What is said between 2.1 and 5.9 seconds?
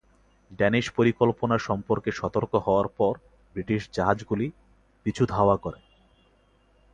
সতর্ক হওয়ার পর, ব্রিটিশ জাহাজগুলি পিছু ধাওয়া করে।